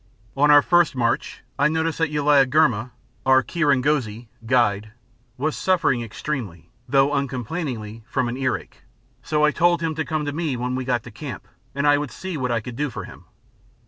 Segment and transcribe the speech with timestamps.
[0.35, 2.89] On our first march I noticed that Uliagurma,
[3.23, 4.93] our kirongozi (guide),
[5.37, 8.81] was suffering extremely, though uncomplainingly, from earache,
[9.21, 11.99] so I told him to come to me when we got to camp and I
[11.99, 13.25] would see what I could do for him.